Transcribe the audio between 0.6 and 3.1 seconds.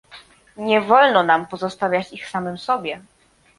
wolno nam pozostawiać ich samym sobie